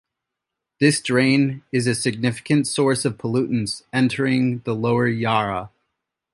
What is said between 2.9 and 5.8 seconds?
of pollutants entering the lower Yarra.